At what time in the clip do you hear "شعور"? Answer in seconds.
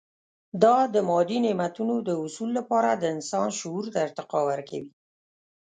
3.59-3.85